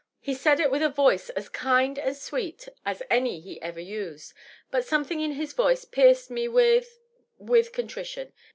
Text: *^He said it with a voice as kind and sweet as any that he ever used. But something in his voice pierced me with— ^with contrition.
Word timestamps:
*^He 0.25 0.35
said 0.35 0.59
it 0.59 0.71
with 0.71 0.81
a 0.81 0.89
voice 0.89 1.29
as 1.29 1.47
kind 1.47 1.99
and 1.99 2.17
sweet 2.17 2.67
as 2.83 3.03
any 3.11 3.39
that 3.39 3.43
he 3.45 3.61
ever 3.61 3.79
used. 3.79 4.33
But 4.71 4.83
something 4.83 5.21
in 5.21 5.33
his 5.33 5.53
voice 5.53 5.85
pierced 5.85 6.31
me 6.31 6.47
with— 6.47 6.97
^with 7.39 7.71
contrition. 7.71 8.33